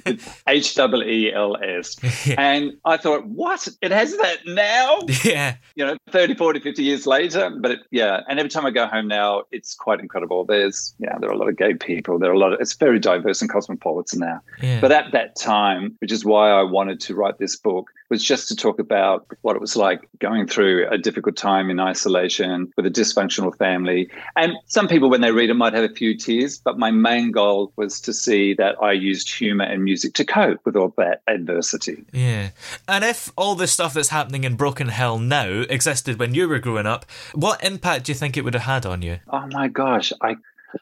H 0.49 0.75
W 0.75 1.09
E 1.09 1.31
L 1.31 1.55
S. 1.63 1.95
And 2.37 2.73
I 2.83 2.97
thought, 2.97 3.25
what? 3.25 3.69
It 3.81 3.91
has 3.91 4.17
that 4.17 4.39
now? 4.45 4.99
yeah. 5.23 5.55
You 5.75 5.85
know, 5.85 5.97
30, 6.09 6.35
40, 6.35 6.59
50 6.59 6.83
years 6.83 7.07
later. 7.07 7.49
But 7.57 7.71
it, 7.71 7.79
yeah, 7.89 8.19
and 8.27 8.37
every 8.37 8.49
time 8.49 8.65
I 8.65 8.71
go 8.71 8.85
home 8.85 9.07
now, 9.07 9.43
it's 9.53 9.75
quite 9.75 10.01
incredible. 10.01 10.43
There's, 10.43 10.93
yeah, 10.99 11.17
there 11.19 11.29
are 11.29 11.33
a 11.33 11.37
lot 11.37 11.47
of 11.47 11.55
gay 11.55 11.75
people. 11.75 12.19
There 12.19 12.29
are 12.29 12.33
a 12.33 12.37
lot 12.37 12.51
of, 12.51 12.59
it's 12.59 12.73
very 12.73 12.99
diverse 12.99 13.41
and 13.41 13.49
cosmopolitan 13.49 14.19
now. 14.19 14.41
Yeah. 14.61 14.81
But 14.81 14.91
at 14.91 15.13
that 15.13 15.37
time, 15.37 15.95
which 15.99 16.11
is 16.11 16.25
why 16.25 16.51
I 16.51 16.63
wanted 16.63 16.99
to 16.99 17.15
write 17.15 17.37
this 17.37 17.55
book, 17.55 17.91
was 18.09 18.23
just 18.23 18.47
to 18.49 18.55
talk 18.55 18.79
about 18.79 19.27
what 19.41 19.55
it 19.55 19.61
was 19.61 19.75
like 19.75 20.07
going 20.19 20.47
through 20.47 20.87
a 20.89 20.97
difficult 20.97 21.35
time 21.35 21.69
in 21.69 21.79
isolation 21.79 22.71
with 22.77 22.85
a 22.85 22.89
dysfunctional 22.89 23.55
family. 23.57 24.09
And 24.35 24.53
some 24.67 24.87
people, 24.87 25.09
when 25.09 25.21
they 25.21 25.31
read 25.31 25.49
it, 25.49 25.55
might 25.55 25.73
have 25.73 25.89
a 25.89 25.93
few 25.93 26.17
tears. 26.17 26.57
But 26.57 26.77
my 26.77 26.91
main 26.91 27.31
goal 27.31 27.71
was 27.75 27.99
to 28.01 28.13
see 28.13 28.53
that 28.55 28.81
I 28.81 28.91
used 28.91 29.33
humor 29.33 29.65
and 29.65 29.83
music 29.83 30.13
to 30.15 30.25
cope 30.25 30.59
with 30.65 30.75
all 30.75 30.93
that 30.97 31.21
adversity. 31.27 32.05
Yeah. 32.11 32.49
And 32.87 33.03
if 33.03 33.31
all 33.35 33.55
the 33.55 33.67
stuff 33.67 33.93
that's 33.93 34.09
happening 34.09 34.43
in 34.43 34.55
Broken 34.55 34.89
Hill 34.89 35.19
now 35.19 35.63
existed 35.69 36.19
when 36.19 36.33
you 36.33 36.47
were 36.47 36.59
growing 36.59 36.85
up, 36.85 37.05
what 37.33 37.63
impact 37.63 38.05
do 38.05 38.11
you 38.11 38.15
think 38.15 38.37
it 38.37 38.43
would 38.43 38.53
have 38.53 38.63
had 38.63 38.85
on 38.85 39.01
you? 39.01 39.19
Oh 39.29 39.47
my 39.47 39.67
gosh, 39.67 40.13
I. 40.21 40.35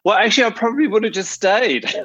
Well, 0.04 0.16
actually, 0.16 0.46
I 0.46 0.50
probably 0.52 0.88
would 0.88 1.04
have 1.04 1.14
just 1.14 1.32
stayed. 1.32 1.86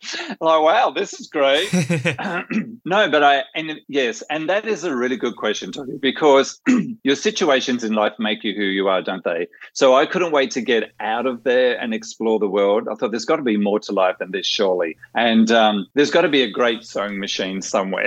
like, 0.40 0.40
wow, 0.40 0.92
this 0.94 1.12
is 1.18 1.26
great. 1.26 1.68
no, 2.84 3.10
but 3.10 3.22
I, 3.22 3.42
and 3.54 3.80
yes, 3.88 4.22
and 4.30 4.48
that 4.48 4.66
is 4.66 4.84
a 4.84 4.96
really 4.96 5.16
good 5.16 5.36
question, 5.36 5.72
Tony, 5.72 5.98
because 5.98 6.60
your 7.02 7.16
situations 7.16 7.84
in 7.84 7.92
life 7.92 8.12
make 8.18 8.42
you 8.44 8.54
who 8.54 8.62
you 8.62 8.88
are, 8.88 9.02
don't 9.02 9.24
they? 9.24 9.48
So 9.72 9.94
I 9.94 10.06
couldn't 10.06 10.32
wait 10.32 10.50
to 10.52 10.60
get 10.60 10.92
out 11.00 11.26
of 11.26 11.44
there 11.44 11.78
and 11.78 11.92
explore 11.92 12.38
the 12.38 12.48
world. 12.48 12.88
I 12.90 12.94
thought 12.94 13.10
there's 13.10 13.24
got 13.24 13.36
to 13.36 13.42
be 13.42 13.56
more 13.56 13.80
to 13.80 13.92
life 13.92 14.16
than 14.18 14.30
this, 14.30 14.46
surely. 14.46 14.96
And 15.14 15.50
um, 15.50 15.86
there's 15.94 16.10
got 16.10 16.22
to 16.22 16.28
be 16.28 16.42
a 16.42 16.50
great 16.50 16.84
sewing 16.84 17.18
machine 17.18 17.62
somewhere. 17.62 18.06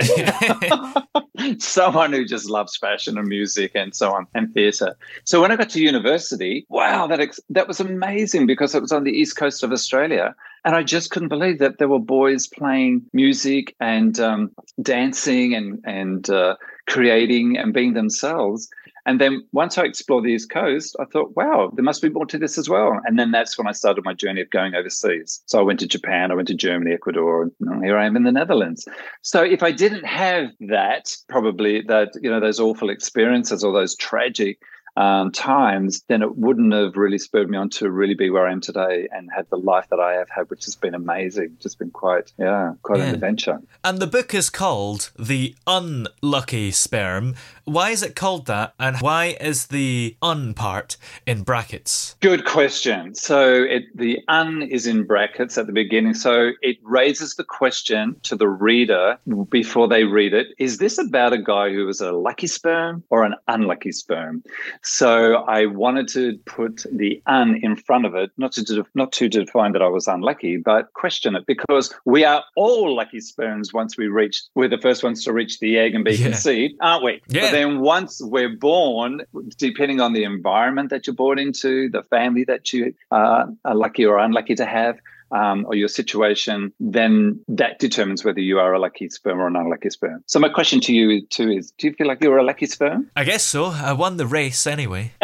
Someone 1.58 2.12
who 2.12 2.24
just 2.24 2.48
loves 2.48 2.76
fashion 2.76 3.18
and 3.18 3.28
music 3.28 3.72
and 3.74 3.94
so 3.94 4.12
on, 4.12 4.26
and 4.34 4.52
theatre. 4.54 4.96
So 5.24 5.40
when 5.40 5.52
I 5.52 5.56
got 5.56 5.70
to 5.70 5.80
university, 5.82 6.66
wow, 6.68 7.06
that 7.06 7.20
ex- 7.20 7.40
that 7.50 7.68
was 7.68 7.80
amazing 7.80 8.03
because 8.46 8.74
it 8.74 8.82
was 8.82 8.92
on 8.92 9.04
the 9.04 9.12
east 9.12 9.36
coast 9.36 9.62
of 9.62 9.72
Australia, 9.72 10.34
and 10.64 10.74
I 10.74 10.82
just 10.82 11.10
couldn't 11.10 11.28
believe 11.28 11.58
that 11.58 11.78
there 11.78 11.88
were 11.88 11.98
boys 11.98 12.46
playing 12.46 13.02
music 13.12 13.74
and 13.80 14.18
um, 14.20 14.50
dancing 14.80 15.54
and 15.54 15.80
and 15.84 16.28
uh, 16.30 16.56
creating 16.86 17.56
and 17.58 17.72
being 17.72 17.94
themselves. 17.94 18.68
And 19.06 19.20
then 19.20 19.46
once 19.52 19.76
I 19.76 19.82
explored 19.82 20.24
the 20.24 20.30
East 20.30 20.48
Coast, 20.48 20.96
I 20.98 21.04
thought, 21.04 21.36
wow, 21.36 21.70
there 21.74 21.84
must 21.84 22.00
be 22.00 22.08
more 22.08 22.24
to 22.24 22.38
this 22.38 22.56
as 22.56 22.70
well. 22.70 22.98
And 23.04 23.18
then 23.18 23.32
that's 23.32 23.58
when 23.58 23.66
I 23.66 23.72
started 23.72 24.02
my 24.02 24.14
journey 24.14 24.40
of 24.40 24.48
going 24.48 24.74
overseas. 24.74 25.42
So 25.44 25.58
I 25.58 25.62
went 25.62 25.80
to 25.80 25.86
Japan, 25.86 26.30
I 26.30 26.34
went 26.34 26.48
to 26.48 26.54
Germany, 26.54 26.92
Ecuador, 26.94 27.50
and 27.60 27.84
here 27.84 27.98
I 27.98 28.06
am 28.06 28.16
in 28.16 28.22
the 28.22 28.32
Netherlands. 28.32 28.88
So 29.20 29.42
if 29.42 29.62
I 29.62 29.72
didn't 29.72 30.06
have 30.06 30.46
that, 30.60 31.14
probably 31.28 31.82
that, 31.82 32.12
you 32.22 32.30
know, 32.30 32.40
those 32.40 32.58
awful 32.58 32.88
experiences 32.88 33.62
or 33.62 33.74
those 33.74 33.94
tragic, 33.94 34.58
um, 34.96 35.32
times, 35.32 36.04
then 36.08 36.22
it 36.22 36.36
wouldn't 36.36 36.72
have 36.72 36.96
really 36.96 37.18
spurred 37.18 37.50
me 37.50 37.58
on 37.58 37.68
to 37.70 37.90
really 37.90 38.14
be 38.14 38.30
where 38.30 38.46
I 38.46 38.52
am 38.52 38.60
today 38.60 39.08
and 39.10 39.28
had 39.34 39.48
the 39.50 39.56
life 39.56 39.86
that 39.90 40.00
I 40.00 40.14
have 40.14 40.28
had, 40.30 40.50
which 40.50 40.64
has 40.66 40.76
been 40.76 40.94
amazing. 40.94 41.56
Just 41.60 41.78
been 41.78 41.90
quite, 41.90 42.32
yeah, 42.38 42.74
quite 42.82 42.98
Yeah. 42.98 43.06
an 43.06 43.14
adventure. 43.14 43.60
And 43.82 43.98
the 43.98 44.06
book 44.06 44.34
is 44.34 44.50
called 44.50 45.10
The 45.18 45.54
Unlucky 45.66 46.70
Sperm. 46.70 47.34
Why 47.64 47.90
is 47.90 48.02
it 48.02 48.14
called 48.14 48.46
that? 48.46 48.74
And 48.78 48.98
why 48.98 49.36
is 49.40 49.66
the 49.68 50.16
un 50.22 50.54
part 50.54 50.96
in 51.26 51.42
brackets? 51.42 52.14
Good 52.20 52.44
question. 52.44 53.14
So 53.14 53.62
it, 53.62 53.84
the 53.94 54.20
un 54.28 54.62
is 54.62 54.86
in 54.86 55.04
brackets 55.04 55.56
at 55.58 55.66
the 55.66 55.72
beginning. 55.72 56.14
So 56.14 56.50
it 56.62 56.76
raises 56.82 57.34
the 57.36 57.44
question 57.44 58.16
to 58.24 58.36
the 58.36 58.48
reader 58.48 59.18
before 59.50 59.88
they 59.88 60.04
read 60.04 60.34
it 60.34 60.48
Is 60.58 60.78
this 60.78 60.98
about 60.98 61.32
a 61.32 61.38
guy 61.42 61.70
who 61.72 61.86
was 61.86 62.00
a 62.00 62.12
lucky 62.12 62.46
sperm 62.46 63.02
or 63.10 63.24
an 63.24 63.34
unlucky 63.48 63.92
sperm? 63.92 64.42
So 64.84 65.36
I 65.48 65.66
wanted 65.66 66.08
to 66.08 66.38
put 66.44 66.84
the 66.92 67.20
un 67.26 67.56
in 67.62 67.74
front 67.76 68.04
of 68.04 68.14
it, 68.14 68.30
not 68.36 68.52
to, 68.52 68.62
de- 68.62 68.86
not 68.94 69.12
to 69.12 69.28
define 69.28 69.72
that 69.72 69.82
I 69.82 69.88
was 69.88 70.06
unlucky, 70.06 70.58
but 70.58 70.92
question 70.92 71.34
it 71.34 71.46
because 71.46 71.92
we 72.04 72.24
are 72.24 72.44
all 72.56 72.94
lucky 72.94 73.20
sperms 73.20 73.72
once 73.72 73.96
we 73.96 74.08
reach, 74.08 74.42
we're 74.54 74.68
the 74.68 74.78
first 74.78 75.02
ones 75.02 75.24
to 75.24 75.32
reach 75.32 75.58
the 75.60 75.78
egg 75.78 75.94
and 75.94 76.04
be 76.04 76.14
Yeah. 76.14 76.26
conceived, 76.26 76.74
aren't 76.80 77.02
we? 77.04 77.22
Yeah. 77.28 77.42
But 77.42 77.52
then 77.52 77.80
once 77.80 78.20
we're 78.22 78.54
born, 78.54 79.22
depending 79.58 80.00
on 80.00 80.12
the 80.12 80.24
environment 80.24 80.90
that 80.90 81.06
you're 81.06 81.14
born 81.14 81.38
into, 81.38 81.88
the 81.88 82.02
family 82.02 82.44
that 82.44 82.72
you 82.72 82.94
uh, 83.10 83.46
are 83.64 83.74
lucky 83.74 84.04
or 84.04 84.18
unlucky 84.18 84.54
to 84.56 84.66
have, 84.66 84.98
um, 85.30 85.64
or 85.66 85.74
your 85.74 85.88
situation, 85.88 86.72
then 86.80 87.40
that 87.48 87.78
determines 87.78 88.24
whether 88.24 88.40
you 88.40 88.58
are 88.58 88.72
a 88.72 88.78
lucky 88.78 89.08
sperm 89.08 89.40
or 89.40 89.46
an 89.46 89.56
unlucky 89.56 89.90
sperm. 89.90 90.22
So 90.26 90.38
my 90.38 90.48
question 90.48 90.80
to 90.80 90.92
you 90.92 91.26
too 91.26 91.50
is: 91.50 91.72
Do 91.78 91.86
you 91.86 91.94
feel 91.94 92.06
like 92.06 92.22
you're 92.22 92.38
a 92.38 92.44
lucky 92.44 92.66
sperm? 92.66 93.10
I 93.16 93.24
guess 93.24 93.42
so. 93.42 93.66
I 93.66 93.92
won 93.92 94.16
the 94.16 94.26
race 94.26 94.66
anyway. 94.66 95.12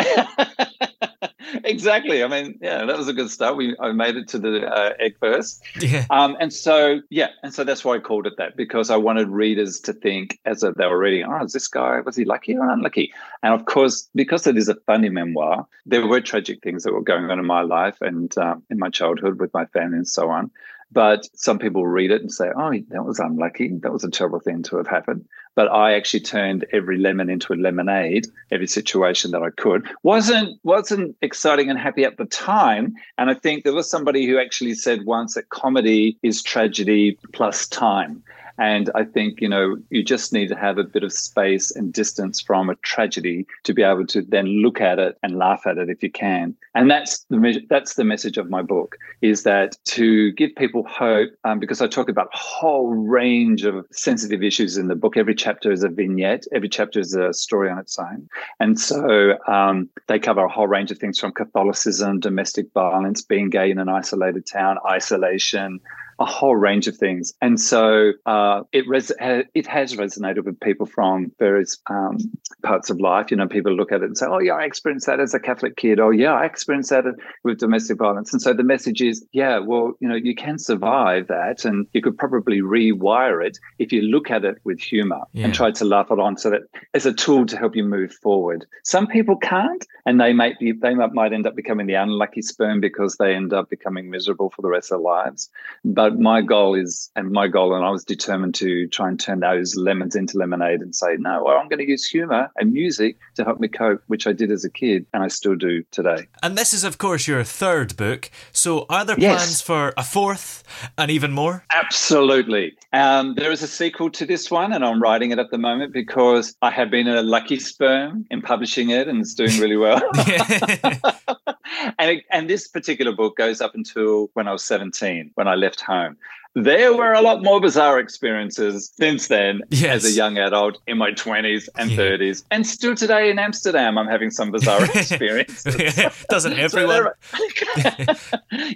exactly. 1.71 2.23
I 2.23 2.29
mean, 2.29 2.59
yeah, 2.61 2.85
that 2.85 2.97
was 2.97 3.09
a 3.09 3.13
good 3.13 3.31
start. 3.31 3.57
We 3.57 3.77
I 3.81 3.93
made 3.93 4.17
it 4.17 4.29
to 4.29 4.39
the 4.39 4.67
uh, 4.67 4.95
egg 4.99 5.17
first. 5.19 5.63
Yeah. 5.81 6.07
Um, 6.11 6.37
and 6.41 6.53
so, 6.53 7.01
yeah, 7.11 7.29
and 7.43 7.55
so 7.55 7.65
that's 7.65 7.85
why 7.85 7.97
I 7.97 7.99
called 7.99 8.27
it 8.27 8.37
that 8.37 8.57
because 8.57 8.91
I 8.91 8.97
wanted 8.97 9.29
readers 9.29 9.81
to 9.81 9.93
think 9.93 10.39
as 10.45 10.63
if 10.63 10.75
they 10.75 10.87
were 10.87 10.99
reading, 10.99 11.27
oh, 11.29 11.45
is 11.45 11.53
this 11.53 11.69
guy, 11.69 12.01
was 12.01 12.17
he 12.17 12.25
lucky 12.25 12.57
or 12.57 12.69
unlucky? 12.69 13.13
And 13.43 13.55
of 13.55 13.67
course, 13.67 14.09
because 14.15 14.47
it 14.47 14.57
is 14.57 14.69
a 14.69 14.75
funny 14.87 15.09
memoir, 15.09 15.67
there 15.87 16.07
were 16.07 16.21
tragic 16.21 16.63
things 16.63 16.85
that 16.85 16.93
were 16.93 17.03
going 17.03 17.31
on 17.31 17.39
in 17.39 17.47
my 17.47 17.63
life 17.63 17.97
and 18.01 18.37
um, 18.39 18.63
in 18.71 18.79
my 18.79 18.91
childhood 18.91 19.41
with 19.41 19.53
my 19.55 19.67
family 19.67 19.99
and 19.99 20.09
so 20.09 20.31
on. 20.31 20.51
But 20.93 21.27
some 21.35 21.59
people 21.59 21.87
read 21.87 22.11
it 22.11 22.21
and 22.21 22.33
say, 22.33 22.51
oh, 22.57 22.73
that 22.89 23.05
was 23.05 23.21
unlucky. 23.21 23.69
That 23.83 23.93
was 23.93 24.05
a 24.05 24.11
terrible 24.11 24.41
thing 24.41 24.63
to 24.65 24.77
have 24.77 24.89
happened. 24.89 25.25
But 25.55 25.71
I 25.71 25.95
actually 25.95 26.21
turned 26.21 26.65
every 26.73 26.99
lemon 26.99 27.31
into 27.31 27.53
a 27.53 27.55
lemonade, 27.55 28.27
every 28.51 28.67
situation 28.67 29.31
that 29.33 29.43
I 29.43 29.51
could. 29.51 29.87
Wasn't 30.03 30.59
wasn't 30.63 31.17
exciting 31.23 31.71
and 31.71 31.79
happy 31.79 32.05
at 32.05 32.17
the 32.17 32.25
time. 32.25 32.95
And 33.19 33.31
I 33.31 33.35
think 33.35 33.65
there 33.65 33.75
was 33.75 33.91
somebody 33.91 34.27
who 34.27 34.39
actually 34.39 34.75
said 34.75 35.05
once 35.05 35.35
that 35.35 35.49
comedy 35.51 36.19
is 36.23 36.43
tragedy 36.43 37.19
plus 37.33 37.69
time. 37.69 38.23
And 38.59 38.91
I 38.95 39.05
think, 39.05 39.41
you 39.41 39.49
know, 39.49 39.77
you 39.91 40.03
just 40.03 40.33
need 40.33 40.49
to 40.49 40.57
have 40.57 40.79
a 40.79 40.85
bit 40.85 41.03
of 41.03 41.13
space 41.13 41.71
and 41.71 41.93
distance 41.93 42.41
from 42.41 42.71
a 42.71 42.77
tragedy 42.77 43.47
to 43.65 43.75
be 43.75 43.83
able 43.83 44.07
to 44.09 44.23
then 44.23 44.47
look 44.63 44.81
at 44.81 44.99
it 44.99 45.17
and 45.23 45.39
laugh 45.39 45.67
at 45.67 45.79
it 45.79 45.89
if 45.89 46.03
you 46.03 46.11
can. 46.11 46.55
And 46.75 46.91
that's 46.91 47.25
the 47.31 47.65
that's 47.69 47.95
the 47.95 48.05
message 48.05 48.39
of 48.39 48.51
my 48.51 48.63
book 48.63 48.97
is 49.23 49.43
that 49.43 49.77
to 49.85 50.33
give 50.33 50.55
people 50.57 50.85
hope, 50.89 51.31
um, 51.45 51.59
because 51.59 51.81
I 51.81 51.87
talk 51.87 52.09
about 52.09 52.29
a 52.33 52.37
whole 52.37 52.89
range 52.89 53.65
of 53.65 53.87
sensitive 53.93 54.43
issues 54.43 54.77
in 54.77 54.89
the 54.89 54.95
book. 54.95 55.17
Every 55.17 55.35
chapter 55.35 55.73
is 55.73 55.83
a 55.83 55.89
vignette. 55.89 56.45
Every 56.53 56.69
chapter 56.69 57.01
is 57.01 57.15
a 57.15 57.33
story 57.33 57.71
on 57.71 57.79
its 57.79 57.99
own. 57.99 58.29
And 58.61 58.79
so 58.79 59.37
um, 59.47 59.89
they 60.07 60.19
cover 60.19 60.45
a 60.45 60.49
whole 60.49 60.69
range 60.69 60.91
of 60.91 60.99
things 60.99 61.19
from 61.19 61.33
Catholicism, 61.33 62.21
domestic 62.21 62.67
violence, 62.73 63.23
being 63.23 63.51
gay 63.51 63.71
in 63.71 63.79
an 63.79 63.89
isolated 63.89 64.47
town, 64.47 64.79
isolation, 64.89 65.81
a 66.21 66.25
whole 66.27 66.55
range 66.55 66.87
of 66.87 66.97
things. 66.97 67.33
And 67.41 67.59
so 67.59 68.13
uh, 68.27 68.63
it 68.73 68.87
res- 68.87 69.13
it 69.21 69.67
has 69.67 69.97
resonated 69.97 70.45
with 70.45 70.61
people 70.61 70.85
from 70.87 71.33
various 71.39 71.79
um, 71.89 72.19
parts 72.63 72.91
of 72.91 73.01
life. 73.01 73.31
You 73.31 73.39
know, 73.39 73.49
people 73.49 73.73
look 73.73 73.91
at 73.91 74.03
it 74.03 74.05
and 74.05 74.19
say, 74.19 74.27
"Oh, 74.27 74.39
yeah, 74.39 74.53
I 74.53 74.65
experienced 74.65 75.07
that 75.07 75.19
as 75.19 75.33
a 75.33 75.41
Catholic 75.41 75.77
kid." 75.77 75.99
Oh, 75.99 76.11
yeah, 76.11 76.35
I 76.35 76.45
experienced 76.45 76.91
that 76.91 77.05
with 77.43 77.59
domestic 77.59 77.97
violence. 77.99 78.33
And 78.33 78.43
so 78.43 78.53
the 78.53 78.63
message 78.63 79.01
is, 79.01 79.25
yeah, 79.33 79.59
well, 79.59 79.95
you 80.01 80.09
know, 80.09 80.15
you 80.15 80.35
can 80.35 80.59
survive 80.59 81.27
that, 81.29 81.65
and 81.65 81.87
you 81.95 82.03
could 82.03 82.19
probably 82.19 82.61
rewire 82.61 83.45
it 83.45 83.59
if 83.79 83.91
you 83.91 84.03
look 84.03 84.31
at 84.31 84.45
it 84.45 84.59
with 84.65 84.79
humor 84.79 85.23
Yeah. 85.33 85.47
and 85.47 85.55
try 85.55 85.71
to 85.71 85.85
laugh 85.87 86.11
it 86.11 86.19
on, 86.19 86.37
so 86.37 86.51
that 86.51 86.63
as 86.93 87.07
a 87.07 87.15
tool 87.15 87.47
to 87.47 87.57
help 87.57 87.75
you 87.75 87.85
move 87.85 88.13
forward. 88.13 88.67
Some 88.85 89.07
people 89.07 89.37
can't, 89.37 89.87
and 90.05 90.21
they 90.21 90.35
might 90.35 90.59
be 90.59 90.73
they 90.73 90.95
might, 90.95 91.15
might 91.15 91.33
end 91.33 91.47
up 91.47 91.57
becoming 91.57 91.87
the 91.87 91.95
unlucky 91.95 92.43
sperm 92.43 92.81
because 92.81 93.17
they 93.17 93.35
end 93.35 93.55
up 93.55 93.71
becoming 93.71 94.11
miserable 94.11 94.51
for 94.51 94.61
the 94.61 94.69
rest 94.69 94.93
of 94.93 94.99
their 94.99 95.05
lives. 95.05 95.49
But 95.85 96.10
my 96.19 96.41
goal 96.43 96.75
is, 96.75 97.11
and 97.17 97.31
my 97.31 97.49
goal, 97.49 97.75
and 97.75 97.85
I 97.85 97.91
was 97.91 98.05
determined 98.05 98.55
to 98.57 98.87
try 98.89 99.09
and 99.09 99.19
turn 99.21 99.41
those 99.41 99.77
lemons 99.77 100.17
into 100.17 100.39
lemonade 100.39 100.81
and 100.81 100.95
say, 100.95 101.17
no, 101.19 101.45
well, 101.45 101.59
I'm 101.59 101.69
going 101.69 101.79
to 101.79 101.89
use 101.89 102.07
humor 102.07 102.51
and 102.57 102.73
music 102.73 103.17
to 103.37 103.45
help 103.45 103.61
me 103.61 103.69
cope, 103.69 104.03
which 104.07 104.27
I 104.27 104.33
did 104.33 104.51
as 104.51 104.65
a 104.65 104.71
kid 104.71 105.07
and 105.13 105.23
I 105.23 105.29
still 105.29 105.55
do 105.55 105.85
today. 105.91 106.27
And 106.43 106.57
this 106.57 106.73
is, 106.73 106.85
of 106.85 106.99
course, 106.99 107.29
your 107.29 107.45
third 107.45 107.97
book. 107.97 108.31
So 108.53 108.87
are 108.89 109.05
there 109.05 109.17
Yes. 109.19 109.37
plans 109.37 109.61
for 109.61 109.93
a 109.97 110.03
fourth 110.03 110.65
and 110.97 111.11
even 111.11 111.33
more? 111.33 111.65
Absolutely. 111.73 112.77
Um, 112.93 113.35
there 113.35 113.53
is 113.53 113.63
a 113.63 113.69
sequel 113.69 114.11
to 114.11 114.25
this 114.27 114.51
one, 114.51 114.73
and 114.73 114.85
I'm 114.85 115.01
writing 115.03 115.31
it 115.31 115.39
at 115.39 115.51
the 115.51 115.59
moment 115.59 115.93
because 115.93 116.57
I 116.63 116.71
have 116.71 116.91
been 116.91 117.09
a 117.09 117.23
lucky 117.23 117.59
sperm 117.59 118.27
in 118.31 118.43
publishing 118.43 118.91
it 118.91 119.09
and 119.09 119.21
it's 119.21 119.35
doing 119.35 119.59
really 119.61 119.77
well. 119.77 120.01
and, 121.99 122.11
it- 122.11 122.25
and 122.31 122.49
this 122.49 122.69
particular 122.69 123.13
book 123.13 123.37
goes 123.37 123.61
up 123.61 123.75
until 123.75 124.31
when 124.35 124.49
I 124.49 124.53
was 124.53 124.65
17, 124.65 125.31
when 125.35 125.49
I 125.49 125.55
left 125.55 125.81
home. 125.81 126.17
There 126.57 126.97
were 126.97 127.13
a 127.13 127.21
lot 127.21 127.43
more 127.45 127.61
bizarre 127.61 128.01
experiences 128.01 128.91
since 128.97 129.29
then 129.29 129.61
Yes. 129.71 130.05
as 130.05 130.13
a 130.13 130.17
young 130.17 130.37
adult 130.37 130.79
in 130.89 130.99
my 130.99 131.13
20s 131.13 131.69
and 131.79 131.91
Yeah. 131.91 131.97
30s. 131.97 132.45
And 132.51 132.67
still 132.67 132.97
today 132.97 133.31
in 133.31 133.39
Amsterdam, 133.39 133.97
I'm 133.97 134.09
having 134.09 134.31
some 134.33 134.51
bizarre 134.51 134.85
experiences. 134.95 135.77
Doesn't 136.29 136.55
everyone? 136.59 137.07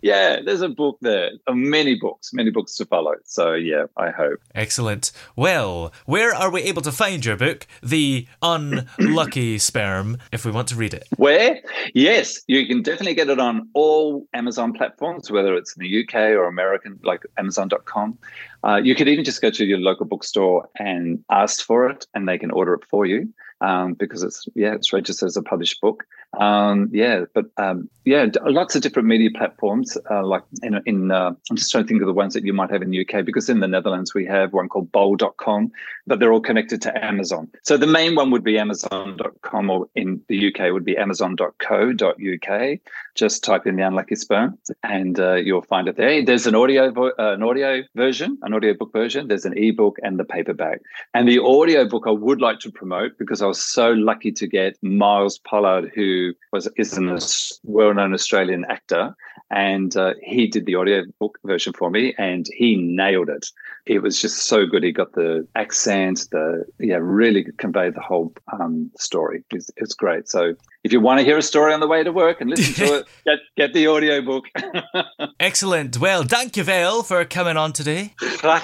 yeah, 0.02 0.40
there's 0.44 0.60
a 0.62 0.68
book 0.68 0.98
there, 1.00 1.30
uh, 1.46 1.52
many 1.52 1.96
books, 1.96 2.32
many 2.32 2.50
books 2.50 2.74
to 2.76 2.86
follow. 2.86 3.14
So, 3.24 3.54
yeah, 3.54 3.86
I 3.96 4.10
hope. 4.10 4.38
Excellent. 4.54 5.10
Well, 5.36 5.92
where 6.06 6.34
are 6.34 6.50
we 6.50 6.62
able 6.62 6.82
to 6.82 6.92
find 6.92 7.24
your 7.24 7.36
book, 7.36 7.66
The 7.82 8.26
Unlucky 8.40 9.58
Sperm, 9.58 10.18
if 10.32 10.44
we 10.44 10.50
want 10.52 10.68
to 10.68 10.76
read 10.76 10.94
it? 10.94 11.08
Where? 11.16 11.60
Yes, 11.94 12.40
you 12.46 12.66
can 12.66 12.82
definitely 12.82 13.14
get 13.14 13.28
it 13.30 13.38
on 13.40 13.68
all 13.74 14.26
Amazon 14.32 14.72
platforms, 14.74 15.30
whether 15.30 15.54
it's 15.56 15.76
in 15.76 15.82
the 15.82 16.00
UK 16.04 16.14
or 16.36 16.46
American, 16.46 16.98
like 17.02 17.22
Amazon.com. 17.64 18.18
Uh, 18.62 18.76
you 18.76 18.94
could 18.94 19.08
even 19.08 19.24
just 19.24 19.42
go 19.42 19.50
to 19.50 19.64
your 19.64 19.78
local 19.78 20.06
bookstore 20.06 20.68
and 20.78 21.22
ask 21.30 21.64
for 21.64 21.88
it, 21.88 22.06
and 22.14 22.28
they 22.28 22.38
can 22.38 22.50
order 22.50 22.74
it 22.74 22.84
for 22.88 23.06
you 23.06 23.32
um, 23.60 23.94
because 23.94 24.22
it's 24.22 24.46
yeah, 24.54 24.74
it's 24.74 24.92
registered 24.92 25.26
as 25.26 25.36
a 25.36 25.42
published 25.42 25.80
book. 25.80 26.04
Um, 26.38 26.90
yeah, 26.92 27.24
but 27.34 27.46
um, 27.56 27.88
yeah, 28.04 28.26
lots 28.44 28.76
of 28.76 28.82
different 28.82 29.08
media 29.08 29.30
platforms. 29.34 29.96
Uh, 30.10 30.24
like 30.24 30.42
in, 30.62 30.80
in 30.86 31.10
uh, 31.10 31.32
I'm 31.50 31.56
just 31.56 31.70
trying 31.70 31.84
to 31.84 31.88
think 31.88 32.02
of 32.02 32.06
the 32.06 32.12
ones 32.12 32.34
that 32.34 32.44
you 32.44 32.52
might 32.52 32.70
have 32.70 32.82
in 32.82 32.90
the 32.90 33.06
UK 33.06 33.24
because 33.24 33.48
in 33.48 33.60
the 33.60 33.68
Netherlands 33.68 34.14
we 34.14 34.26
have 34.26 34.52
one 34.52 34.68
called 34.68 34.92
Bol.com, 34.92 35.72
but 36.06 36.18
they're 36.18 36.32
all 36.32 36.40
connected 36.40 36.82
to 36.82 37.04
Amazon. 37.04 37.48
So 37.62 37.76
the 37.76 37.86
main 37.86 38.14
one 38.14 38.30
would 38.30 38.44
be 38.44 38.58
Amazon.com, 38.58 39.70
or 39.70 39.88
in 39.94 40.20
the 40.28 40.48
UK 40.48 40.72
would 40.72 40.84
be 40.84 40.96
Amazon.co.uk. 40.96 42.78
Just 43.14 43.44
type 43.44 43.66
in 43.66 43.76
the 43.76 43.82
unlucky 43.82 44.16
sperm, 44.16 44.58
and 44.82 45.18
uh, 45.20 45.34
you'll 45.34 45.62
find 45.62 45.88
it 45.88 45.96
there. 45.96 46.24
There's 46.24 46.46
an 46.46 46.54
audio 46.54 46.90
vo- 46.90 47.12
uh, 47.18 47.34
an 47.34 47.42
audio 47.42 47.82
version, 47.94 48.38
an 48.42 48.54
audio 48.54 48.74
book 48.74 48.92
version. 48.92 49.28
There's 49.28 49.44
an 49.44 49.56
ebook 49.56 49.98
and 50.02 50.18
the 50.18 50.24
paperback. 50.24 50.80
And 51.14 51.28
the 51.28 51.38
audio 51.38 51.88
book 51.88 52.04
I 52.06 52.10
would 52.10 52.40
like 52.40 52.58
to 52.60 52.72
promote 52.72 53.18
because 53.18 53.40
I 53.40 53.46
was 53.46 53.64
so 53.64 53.92
lucky 53.92 54.32
to 54.32 54.46
get 54.46 54.76
Miles 54.82 55.38
Pollard, 55.38 55.92
who 55.94 56.23
was 56.52 56.68
is 56.76 56.96
an 56.96 57.18
well-known 57.64 58.14
Australian 58.14 58.64
actor, 58.68 59.14
and 59.50 59.96
uh, 59.96 60.14
he 60.22 60.46
did 60.46 60.66
the 60.66 60.74
audio 60.74 61.04
book 61.20 61.38
version 61.44 61.72
for 61.72 61.90
me, 61.90 62.14
and 62.18 62.46
he 62.56 62.76
nailed 62.76 63.28
it. 63.28 63.46
It 63.86 64.00
was 64.00 64.20
just 64.20 64.46
so 64.46 64.66
good. 64.66 64.82
He 64.82 64.92
got 64.92 65.12
the 65.12 65.46
accent, 65.54 66.26
the 66.30 66.64
yeah, 66.78 66.98
really 67.00 67.44
conveyed 67.58 67.94
the 67.94 68.00
whole 68.00 68.32
um, 68.52 68.90
story. 68.98 69.44
It's, 69.50 69.70
it's 69.76 69.94
great. 69.94 70.28
So 70.28 70.54
if 70.82 70.92
you 70.92 71.00
want 71.00 71.20
to 71.20 71.24
hear 71.24 71.36
a 71.36 71.42
story 71.42 71.74
on 71.74 71.80
the 71.80 71.86
way 71.86 72.02
to 72.02 72.10
work 72.10 72.40
and 72.40 72.50
listen 72.50 72.86
to 72.86 72.94
it, 72.98 73.06
get 73.24 73.38
get 73.56 73.72
the 73.74 73.86
audio 73.86 74.22
book. 74.22 74.46
Excellent. 75.40 75.98
Well, 75.98 76.24
thank 76.24 76.56
you, 76.56 76.64
Vale, 76.64 77.02
for 77.02 77.24
coming 77.24 77.56
on 77.56 77.72
today. 77.72 78.14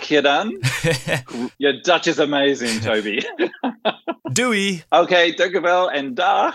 You 0.09 0.23
done. 0.23 0.59
Your 1.59 1.75
Dutch 1.83 2.09
is 2.09 2.19
amazing, 2.19 2.81
Toby. 2.81 3.23
Dewey. 4.33 4.83
okay, 4.93 5.33
dankjewel 5.33 5.91
and 5.95 6.17
dag. 6.17 6.55